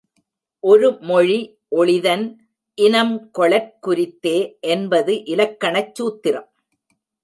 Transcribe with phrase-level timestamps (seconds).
[0.63, 1.37] ஒருமொழி
[1.75, 2.25] ஒழிதன்
[2.77, 4.37] இனம்கொளற் குரித்தே
[4.73, 6.49] என்பது இலக்கணச் சூத்திரம்.